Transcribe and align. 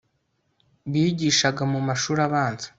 bigishaga 0.91 1.63
mu 1.71 1.79
mashuri 1.87 2.19
abanza 2.27 2.67